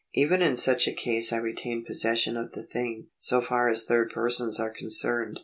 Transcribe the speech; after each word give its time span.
Even 0.15 0.41
in 0.41 0.57
such 0.57 0.87
a 0.87 0.93
case 0.93 1.31
I 1.31 1.37
retain 1.37 1.85
possession 1.85 2.35
of 2.35 2.53
the 2.53 2.63
thing, 2.63 3.09
so 3.19 3.39
far 3.39 3.69
as 3.69 3.83
third 3.83 4.09
persons 4.09 4.59
are 4.59 4.71
concerned. 4.71 5.39